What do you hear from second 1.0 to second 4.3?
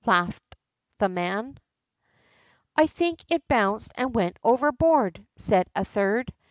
man. ^ I think it bounced and